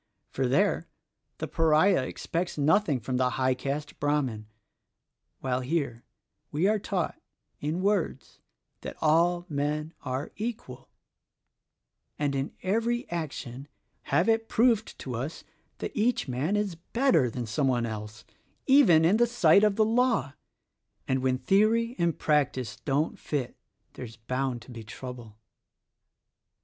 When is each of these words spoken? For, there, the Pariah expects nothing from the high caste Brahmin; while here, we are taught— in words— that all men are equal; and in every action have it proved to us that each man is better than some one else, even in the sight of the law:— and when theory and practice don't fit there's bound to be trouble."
For, 0.31 0.47
there, 0.47 0.87
the 1.37 1.47
Pariah 1.47 2.01
expects 2.07 2.57
nothing 2.57 2.99
from 2.99 3.17
the 3.17 3.29
high 3.37 3.53
caste 3.53 3.99
Brahmin; 3.99 4.47
while 5.41 5.59
here, 5.61 6.03
we 6.51 6.67
are 6.67 6.79
taught— 6.79 7.21
in 7.69 7.83
words— 7.83 8.39
that 8.81 8.97
all 8.99 9.45
men 9.47 9.93
are 10.01 10.31
equal; 10.37 10.89
and 12.17 12.33
in 12.35 12.51
every 12.63 13.07
action 13.11 13.67
have 14.05 14.27
it 14.27 14.49
proved 14.49 14.97
to 14.97 15.13
us 15.13 15.43
that 15.77 15.95
each 15.95 16.27
man 16.27 16.55
is 16.55 16.73
better 16.73 17.29
than 17.29 17.45
some 17.45 17.67
one 17.67 17.85
else, 17.85 18.25
even 18.65 19.05
in 19.05 19.17
the 19.17 19.27
sight 19.27 19.63
of 19.63 19.75
the 19.75 19.85
law:— 19.85 20.33
and 21.07 21.21
when 21.21 21.37
theory 21.37 21.95
and 21.99 22.17
practice 22.17 22.77
don't 22.85 23.19
fit 23.19 23.55
there's 23.93 24.17
bound 24.17 24.63
to 24.63 24.71
be 24.71 24.83
trouble." 24.83 25.37